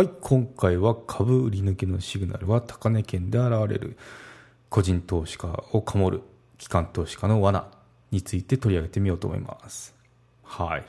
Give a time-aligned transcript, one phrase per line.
[0.00, 3.98] はい、今回は株売り抜けのシグナルは高値圏で現れる
[4.70, 6.22] 個人投資家をかもる
[6.56, 7.68] 機関投資家の罠
[8.10, 9.94] について取り上げてみようと思います。
[10.42, 10.86] はい。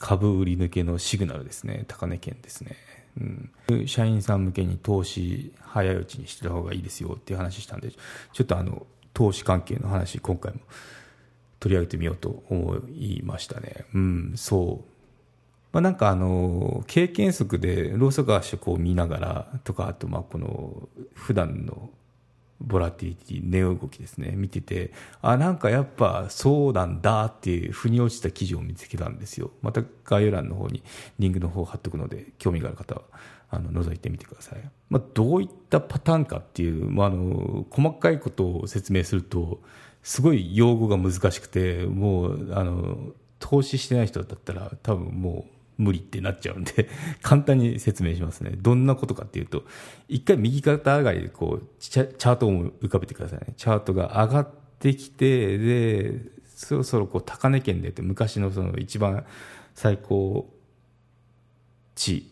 [0.00, 1.84] 株売り抜けのシグナルですね。
[1.86, 2.74] 高値圏ですね。
[3.68, 10.58] うん、社員さん向けに投資早いうちにしてた方がいいですよっていう話したんで、ちょっとあの、投資関係の話、今回も
[11.60, 13.84] 取り上げてみようと思いましたね。
[13.94, 14.97] うん、そう。
[15.78, 21.90] まあ、なんかあの経験則でローソク足をこう見ながらとかあとまあこの普段の
[22.60, 29.52] ボラティリティ値動きですね見ててあなんかやっぱそうなんだっていう腑に落ちた記事を見つけたんですよ。
[29.62, 30.82] また概要欄の方に
[31.20, 33.02] リンクの方を貼っとくので興味がある方は
[33.48, 34.58] あの覗いてみてください、
[34.90, 39.60] まあ、どういったパターンかっていう、まあ、あの細かいことを説明すると
[40.02, 46.88] すごい用語が難しくてもうあの投資してない人だったら多分もう無理ってなっちゃうんで
[47.22, 48.52] 簡単に説明しますね。
[48.56, 49.64] どんなことかっていうと、
[50.08, 53.54] 一回右肩上がりでこうチャ、ートを浮かべてくださいね。
[53.56, 59.24] チャートが上がってきて、で、そろそろこう高値圏でって昔のその一番
[59.74, 60.52] 最高
[61.94, 62.24] 値、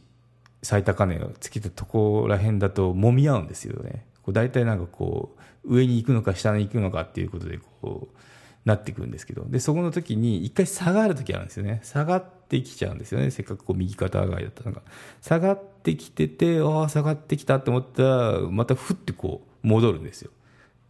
[0.63, 4.07] 最高値をつけたとこら辺だと揉み合うんですよね。
[4.23, 8.17] こう大体なんかこう、上に行くのか下に行くのかっていうことでこう、
[8.65, 11.81] なってくるんですけど、で、そこの時に一回下がる時あるんですよね。
[11.85, 13.31] 下がってきちゃうんですよね。
[13.31, 14.83] せっかくこう右肩上がりだったのが。
[15.21, 20.31] 下がってきてて、ああ、下がってきたって思ったら、またふってこう戻るんですよ。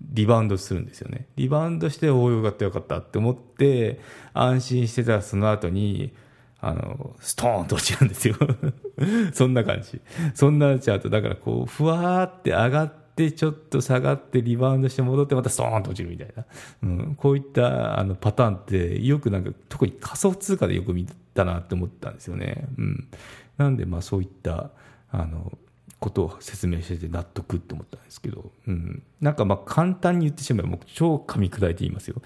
[0.03, 1.27] リバウンドするんですよね。
[1.37, 4.01] リバウンドして、おお、よかったよかったって思って、
[4.35, 6.13] 安心してたらその後に、
[6.61, 8.37] あの、ストーンと落ちるんですよ。
[9.33, 10.01] そんな感じ。
[10.35, 11.11] そんなチャート。
[11.11, 16.45] だからこう、ふわーって上が、ってちょっと下がってリバウンドして戻ってまたストーンと落ちるみたいな、
[16.83, 22.67] うん、こういったあのパターンってよくなんか特に仮想通貨でよく見たなって思ったんですよね。
[22.79, 23.09] うん、
[23.57, 24.71] なんでまあそういった
[25.11, 25.57] あの
[25.99, 32.21] ことを説明してて納得って思ったんですけど、うん、なんかまあ簡単に言ってしまえばもう超噛み砕いて言いますよ。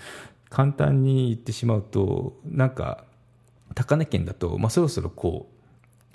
[0.48, 3.04] 簡単に言ってしまうとなんか
[3.74, 5.48] 高値圏だと、まあ、そろそろこ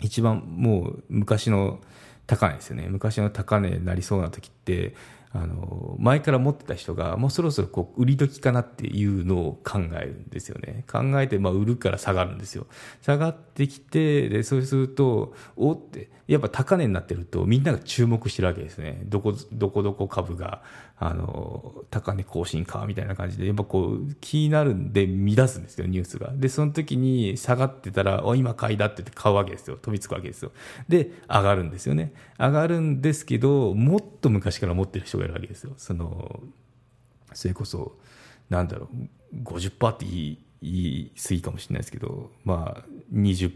[0.01, 1.79] う一番もう昔の
[2.27, 2.87] 高値ですよね。
[2.89, 4.93] 昔の高値になりそうな時って
[5.35, 10.85] あの前から持ってた人がもうそろそろこう売り時かなっていうのを考えるんですよね。
[10.89, 12.67] 考えてまあ売るから下がるんですよ。
[13.01, 19.01] 下がってきてでそうするとおってやっぱ高値になってるとみんなが注目してるわけですね。
[19.05, 20.63] どこどこどこ株が
[20.97, 26.31] あの高値更新かみたいな感じでやっぱこう気になるんで乱すんですよニュースが。
[26.33, 29.75] でその時に下がってたらお今買いだって言って買うわけですよ。
[29.75, 30.53] 飛びつくわけですよ。
[30.87, 32.13] で上がるんですよね。
[32.39, 35.73] 上がるんですけどもっと昔から持ってる人がいるわけですよ。
[35.77, 36.41] その
[37.33, 37.97] それこそ
[38.49, 38.89] なんだろ
[39.33, 43.51] う50%って言い言い過ぎかもしれないですけどまあ20%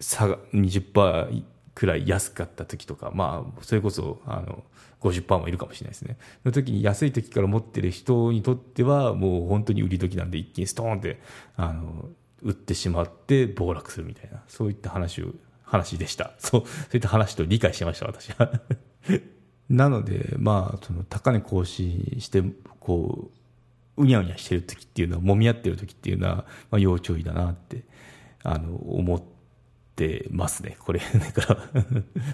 [0.00, 1.42] 差が20%
[1.74, 4.64] くらい安かった時とかまあそれこそあの
[5.00, 6.18] 50%もいるかもしれないですね。
[6.44, 11.20] の時に安い時から持ってる人にとってはもう本当に売り時なんで一気にストーンって
[11.56, 12.08] あの
[12.42, 15.28] 売ってしまって暴落するみたいなそういった話を
[15.62, 16.32] 話でした。
[16.38, 18.50] そうそういった話と理解してました私は。
[19.68, 22.42] なのでまあその高値更新して
[22.80, 23.30] こ
[23.96, 27.82] ううにゃうにゃしてる時っていうのは揉み合ってる時っていうのは、まあ、要注意だなって
[28.42, 29.22] あの思っ
[29.96, 30.76] てますね。
[30.80, 31.84] これ、 だから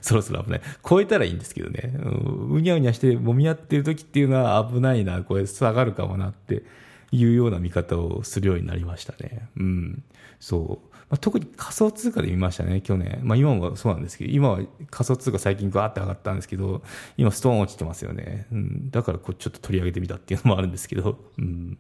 [0.00, 0.60] そろそろ危ない。
[0.88, 1.94] 超えたらいいんですけどね。
[1.98, 6.62] うにゃうにゃして揉み合ってる時っていうのは危ないな、これ下がるかもなって
[7.10, 9.48] いうような見方をするようになりましたね。
[9.56, 10.04] うん。
[10.38, 10.95] そう。
[11.08, 13.20] まあ、特に仮想通貨で見ましたね、去年。
[13.22, 16.82] まあ今もそうなんですけど、今は仮想通貨最近ガーって上がったんですけど、
[17.16, 18.46] 今ストーン落ちてますよね。
[18.50, 18.90] うん。
[18.90, 21.78] だからこうちょっと取り上げてみたっていうのもあるんですけど、うん。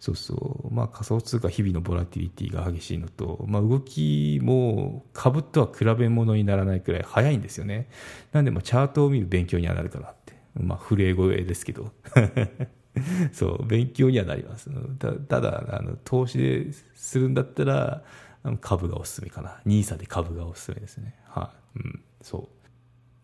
[0.00, 7.88] そうそう、まあ、仮想通貨日々のボラティリティが激しいのと、まあ、動きも株とは比べ物にならないくらい早いんですよね。
[8.32, 10.34] なんで、まあ、チャートを見る勉強にはなるかなって。
[10.54, 11.92] まあ、震え声ですけど。
[13.32, 14.70] そう、勉強にはなります。
[14.98, 18.02] たただ、あの投資でするんだったら、
[18.60, 19.60] 株がおすすめかな。
[19.66, 21.14] NISA で株がおすすめですね。
[21.26, 22.58] はい、うん、そう。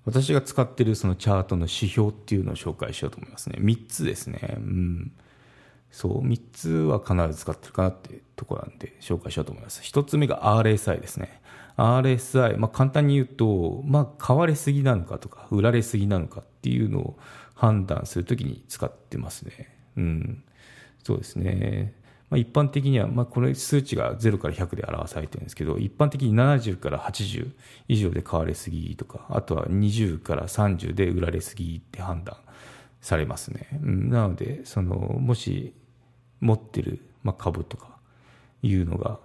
[0.04, 3.58] 私が使ってるそのチャートの指標っていうのを紹介しようと思いますね。
[3.60, 4.56] 3つですね。
[4.58, 5.12] うん。
[5.90, 9.80] そう、3つは必ず使ってるかなっていうところなんで紹介しようと思います。
[9.82, 11.40] 1つ目が RSI ですね。
[11.76, 17.18] RSI、まあ、簡単に言うと、まあ、買われすぎなのかとか売られすぎなのかっていうのを
[17.54, 19.76] 判断するときに使ってますね。
[19.96, 20.44] うん、
[21.02, 21.94] そうですね。
[22.30, 27.50] まあ、一般的には、まあ、これ数値が0から100で表されてるんですけど、一般的に70から80
[27.88, 32.36] 以上で買われすぎとか、あとは20から30で売られすぎって判断
[33.00, 33.68] されますね。
[33.82, 35.74] うん、なので、その、もし
[36.40, 37.98] 持ってる、まあ、株とか
[38.62, 39.18] いうのが、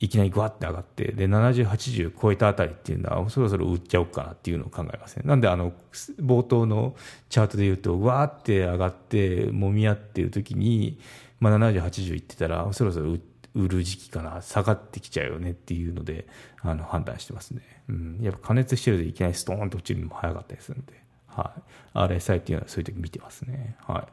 [0.00, 5.24] いきなりぐわって上がって、で、70、80超えたあたりっていうのは、そろそろ売っちゃおうかなっていうのを考えますね。
[5.26, 5.72] なんで、あの、
[6.20, 6.94] 冒頭の
[7.28, 11.00] チャートで言うと、わーって上がって、揉み合ってる時に、
[11.40, 13.16] まあ、70、80いってたら、そろそろ
[13.54, 16.26] 売る時期かな、下がってきちゃうよねっていうので、
[16.60, 17.62] あの、判断してますね。
[17.88, 18.18] うん。
[18.20, 20.92] やっぱ加熱してるといきなりストーンと落ちるのも早かったりするんで、
[21.26, 21.98] はい。
[21.98, 23.76] RSI っていうのはそういう時見てますね。
[23.86, 24.06] は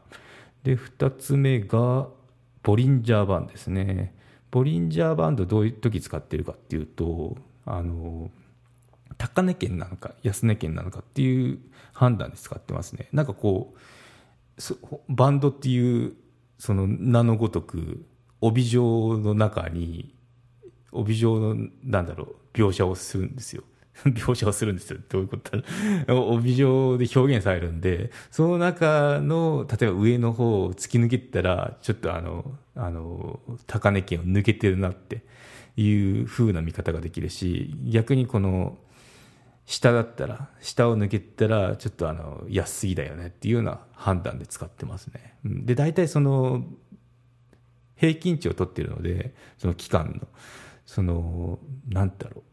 [0.63, 0.66] い。
[0.66, 2.07] で、二つ目が、
[2.63, 4.16] ボリンジャーバンドですね。
[4.50, 8.31] ボリンジャーバンドどういう時使ってるかっていうと、あの、
[9.18, 11.60] 高値圏なのか安値圏なのかっていう
[11.94, 13.07] 判断で使ってますね。
[13.12, 16.13] なんかこう、バンドっていう
[16.57, 18.06] その名のごとく
[18.42, 20.16] 帯状の中に
[20.92, 23.63] 帯状のなんだろう描写をするんですよ。
[24.04, 25.00] 描写をするんですよ。
[25.07, 25.63] どういうことだ
[26.13, 35.24] 帯状で表現されるんでその中の例えば上の方を突き抜けたらちょっとあのあの高値圏を抜けてるなって
[35.78, 38.78] いう風な見方ができるし逆にこの
[39.66, 45.36] 下だったら下を抜けたらちょっとあの安すぎだよねっていうような判断で使ってますね。
[45.44, 46.64] で大体その
[47.96, 50.28] 平均値を取ってるのでその期間の
[50.86, 51.60] その
[51.90, 52.44] なんだろう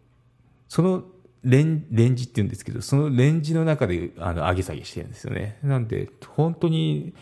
[0.69, 1.05] その
[1.45, 5.59] レンレンジって言うんですけどそのレンジの中であの上げ下げしてるんですよね。
[5.63, 7.13] なんで本当に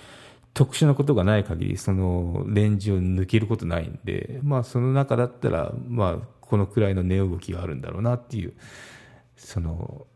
[0.55, 8.53] 特殊なことがない限りそのレンジを抜けることないんでまあその中だったらまあこのくらいの値動きがあるんだろうなっていう
[9.41, 10.07] その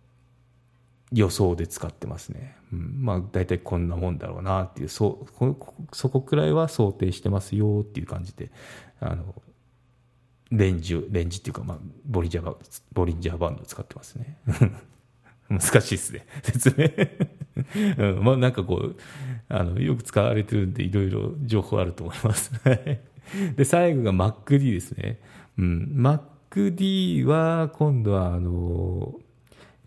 [1.12, 5.26] 予想で使ってますね、うん、まあ大体こんなもんだろうなっていうそ
[5.92, 8.50] そこくらいは想定してますよっていう感じで
[9.00, 9.34] あの
[10.50, 12.56] レンジレンジっていうか、まあ、ボリンジャーバ
[12.92, 14.38] ボリンジャーバンド使ってますね。
[15.48, 16.26] 難しいですね。
[16.42, 16.88] 説明。
[17.98, 18.96] うん、まあなんかこう
[19.48, 22.52] あのよく使われてるんでいろいろ情報あると思います。
[23.56, 25.18] で最後が MacD ですね、
[25.58, 25.92] うん、
[26.54, 29.14] MacD は今度はあの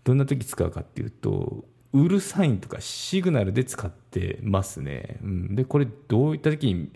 [0.04, 6.92] どんな時使うかっていうとウルサインとかシグナルで使ってますね、うん、でこれどういった時に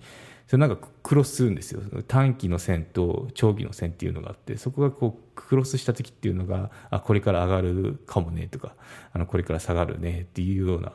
[0.46, 1.80] それなんかクロスするんですよ。
[2.06, 8.74] 短期の線と長期の線っていうのがあってそこがこうクロスした時っていうのがあこれから上がるかもねとか
[9.14, 10.92] あのこれから下がるねっていうような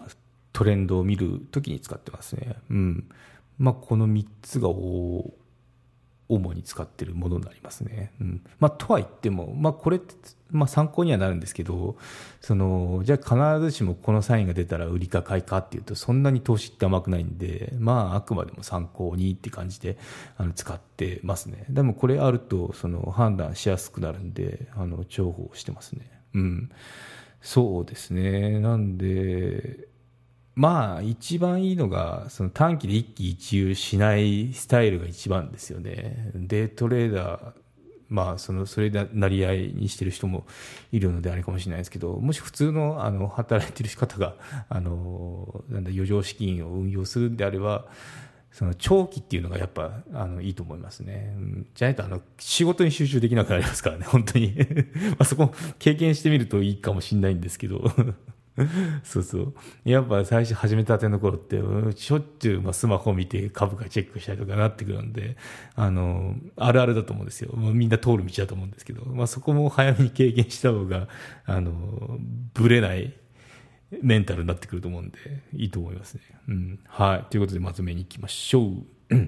[0.53, 2.55] トレンドを見る時に使ってますね。
[2.69, 3.09] うん。
[3.57, 4.69] まあこの3つが
[6.29, 8.11] 主に使ってるものになりますね。
[8.19, 8.41] うん。
[8.59, 10.13] まあ、とは言っても、まあ、これって、
[10.51, 11.97] まあ、参考にはなるんですけど、
[12.41, 19.97] その、じゃあ必ずしもこのサインが出たら売りか買いかっていうと、そんなに投資って甘くないんで、まあ、あくまでも参考にって感じで、
[20.37, 21.65] あの、使ってますね。
[21.69, 26.11] でもこれあると、その、判断しやすくなるんで、あの、重宝してますね。
[26.33, 26.69] うん。
[27.41, 28.59] そうですね。
[28.59, 29.87] なんで、
[30.57, 36.31] まあ、一番いいのが、その短期で一喜一憂しないスタイルが一番ですよね。
[36.33, 37.53] デートレーダー、
[38.09, 40.47] まあ、その、それでなり合いにしてる人も
[40.91, 44.33] いるのであれかもしれないですけど、もし普通の、あの、働いてる方が、
[44.67, 47.85] あの、なんだ、余剰資金を運用するんであれば、
[48.51, 51.31] その長期っていうのがやっぱあのいいと思いますね。
[51.75, 54.55] じゃないとあの仕事に集中できなくなりますからね、本当に
[55.11, 57.93] まあそこ経験してみるといいかもしれないんですけど
[59.03, 59.53] そうそう。
[59.85, 61.61] やっぱ最初始めたての頃って、
[61.95, 65.37] しょっちゅうまあスマホ見て株価チェックしたりとかなってくるんで、
[65.75, 67.51] あの、あるあるだと思うんですよ。
[67.55, 71.07] まあ、みんな通る道だと思うんですけど、まあそこも早めに経験した方が、
[71.45, 72.19] あの、
[72.53, 73.13] ぶれない
[74.01, 75.17] メンタルになってくると思うんで、
[75.53, 76.21] いいと思いますね。
[76.47, 76.79] うん。
[76.87, 77.31] はい。
[77.31, 78.63] ということでまとめに行きましょ
[79.11, 79.27] う。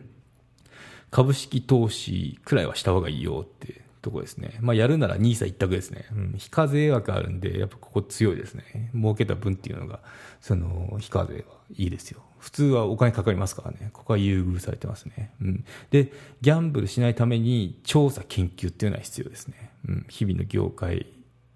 [1.11, 4.57] 株式投資くらいはした方がいいよってとこですね。
[4.61, 6.05] まあ、やるなら NISA 一択ですね。
[6.11, 6.35] うん。
[6.37, 8.91] 非課税枠あるんで、やっぱここ強いですね。
[8.93, 9.99] 儲けた分っていうのが、
[10.41, 11.41] その、非課税は
[11.75, 12.21] いいですよ。
[12.39, 13.89] 普通はお金かかりますからね。
[13.93, 15.31] ここは優遇されてますね。
[15.41, 15.65] うん。
[15.91, 19.71] で、ギャンブルしないために調査研究っていうのは必要ですね。
[19.87, 20.05] うん。
[20.07, 21.07] 日々の業界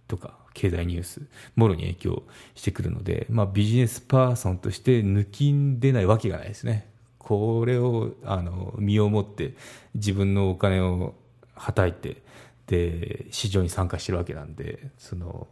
[0.08, 1.22] とか、経済ニュース、
[1.56, 2.24] もろに影響
[2.56, 6.90] してくるので、まあ、ビジネスパーソンとして抜きんでないわけがないですね。
[7.18, 9.54] これを、あの、身をもって
[9.96, 11.16] 自分のお金を
[11.56, 12.22] はたいて、
[12.68, 15.48] で市場に参加してるわけなんでその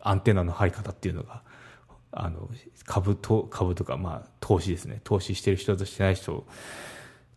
[0.00, 1.42] アンテナの張り方っていうのが
[2.12, 2.48] あの
[2.84, 6.46] 株と株とか、まあ、投資ですね投資してる人としてない人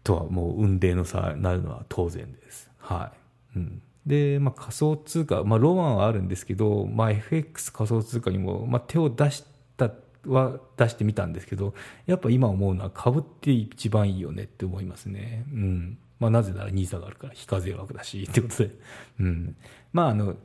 [0.03, 2.69] とはもう運命の差になるのは当然です。
[2.77, 3.11] は
[3.55, 9.43] いうん、で、まあ、仮想通貨、まあ、ロマンはあるんですけど、まあ、FX 仮想通貨にも、まあ、手を出し
[9.75, 9.91] た
[10.25, 11.73] は出してみたんですけど
[12.05, 15.45] やっぱ今思うのは株って一番いいよねって思いますね。
[15.51, 18.71] うんまあ、なぜなら NISA があるから非課税枠だし ってことで、
[19.19, 19.55] うん、
[19.93, 20.35] まああの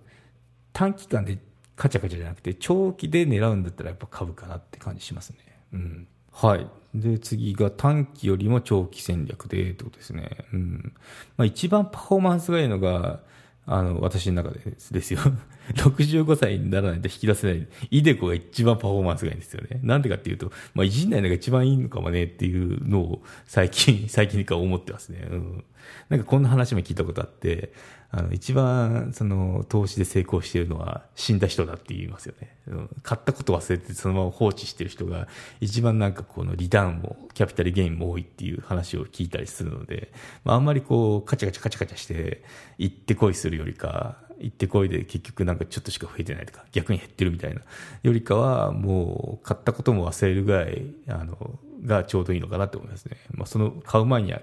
[0.72, 1.38] 短期間で
[1.76, 5.38] カチャカチャじゃなくて長期で狙うんだったらやっぱ株かなって感じしますね。
[5.72, 6.66] うんはい。
[6.94, 10.30] で、次が短期よりも長期戦略でってことですね。
[10.52, 10.92] うん。
[11.36, 13.20] まあ一番パフォーマンスがいいのが、
[13.66, 15.20] あの、私の中でですよ。
[15.74, 19.80] 65歳にならないと引き出せない、イデコが一番パフォーマンスがいいんですよね。
[19.82, 25.26] なんでかっていうと、まあ、いじんないのが一番いいのかもねっていうのを最近、最近か思ってますね。
[25.30, 25.64] うん。
[26.08, 27.72] なんかこんな話も聞いたことあって、
[28.16, 32.56] あの、一番、その、投資で成功しているのは死んだ人だって言いますよね。
[33.02, 35.26] 買ったこと忘れてそのまま放置している人が、
[35.60, 40.12] 一番なんかこのリターンも、キャピタルゲインも多いっていう話を聞いたりするので、
[40.44, 42.44] まあ、あんまりこう、カチャカチャカチャカチャして、
[42.78, 47.62] 行ってこいするよりか、行ってこいで結局なんかちょっとしか増えてないとか、逆に減ってるみたいな、
[48.04, 53.16] よりかは、もう、買ったことも忘れるぐらい、あの、がちょうどいいのかなと思いますね。
[53.32, 54.40] まあ、その、買う前には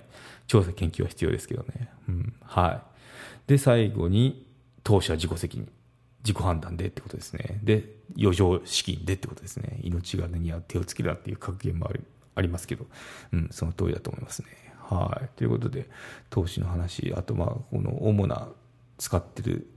[0.48, 1.90] 調査研究は必要ですけどね。
[2.08, 2.34] うん。
[2.44, 2.82] は
[3.48, 3.50] い。
[3.50, 4.46] で、最後に、
[4.84, 5.68] 投資は自己責任。
[6.24, 7.60] 自己判断でってことですね。
[7.64, 9.80] で、余剰資金でってことですね。
[9.82, 12.02] 命がには手をつけるなっていう格言もあり
[12.36, 12.86] ありますけど、
[13.34, 14.48] うん、その通りだと思いますね。
[14.80, 15.30] はい。
[15.38, 15.90] ということで、
[16.30, 18.50] 投資の話、あと、まあ、この主な
[18.98, 19.68] 使ってる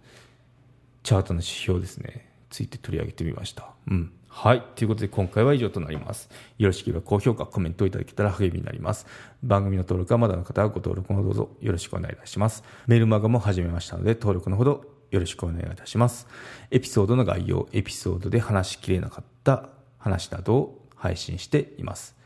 [1.02, 3.71] チャートの指標ですね、ついて取り上げてみました。
[3.88, 4.12] うん。
[4.37, 4.62] はい。
[4.75, 6.29] ということで今回は以上となります。
[6.59, 9.07] よろしければ高評価、コメントいただけたら励みになります。
[9.45, 12.64] 番組の登録はまだの方はご登録のどうぞよろしくお願いいたします。
[12.88, 16.26] メールマガも始めましたので登録のほどよろしくお願いいたします。
[16.73, 22.17] エピソードの概要、エピソードで話しきれなかった話などを配信しています。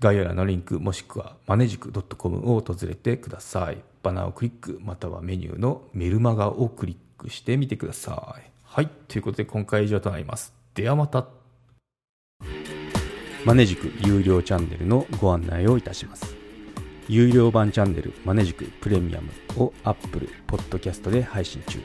[0.00, 3.78] 概要欄のリンクもしくはマネジク .com を訪れてください。
[4.02, 8.50] バナーをクリックまたはメニューのメルマガをクリックしてみてください。
[8.62, 8.88] はい。
[9.08, 10.52] ということで今回は以上となります。
[10.74, 11.43] ではまた。
[13.44, 16.34] マネジク有料チャンネルのご案内をいたします。
[17.08, 19.30] 有料版チャンネルマネジクプレミアム
[19.62, 21.78] を Apple Podcast で配信中。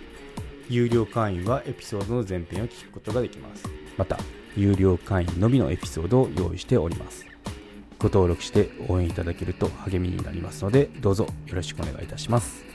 [0.70, 3.66] 有料会員はエピソードの前編を聞くことができます。
[3.98, 4.18] また、
[4.56, 7.26] 有料会員のみのエピソードを用意しております。
[7.98, 12.69] ご登録して応援いただけると励みになりますので、どうぞよろしくお願いいたします。